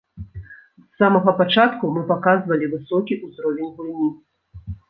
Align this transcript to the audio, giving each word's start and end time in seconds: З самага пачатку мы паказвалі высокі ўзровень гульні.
З 0.91 1.03
самага 1.03 1.33
пачатку 1.41 1.91
мы 1.97 2.01
паказвалі 2.13 2.71
высокі 2.75 3.13
ўзровень 3.27 3.71
гульні. 3.79 4.11